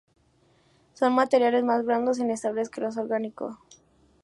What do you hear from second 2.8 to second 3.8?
los inorgánicos.